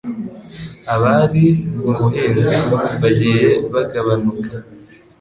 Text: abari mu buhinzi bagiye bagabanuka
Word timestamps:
abari 0.93 1.45
mu 1.75 1.81
buhinzi 1.99 2.57
bagiye 3.01 3.47
bagabanuka 3.73 4.49